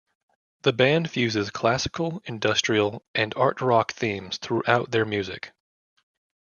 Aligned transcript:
The 0.63 0.73
band 0.73 1.11
fuses 1.11 1.51
classical, 1.51 2.23
industrial, 2.25 3.03
and 3.13 3.35
art-rock 3.35 3.91
themes 3.93 4.39
throughout 4.39 4.89
their 4.89 5.05
music. 5.05 5.51